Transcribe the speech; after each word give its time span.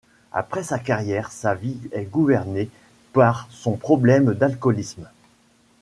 Après 0.31 0.63
sa 0.63 0.79
carrière, 0.79 1.31
sa 1.31 1.53
vie 1.53 1.77
est 1.91 2.05
gouvernée 2.05 2.71
par 3.13 3.45
son 3.51 3.73
problème 3.77 4.33
d'alcoolisme. 4.33 5.05